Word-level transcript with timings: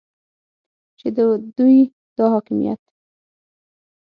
چې 0.99 1.07
د 1.15 1.17
دوی 1.57 1.79
دا 2.17 2.25
حاکمیت 2.33 2.81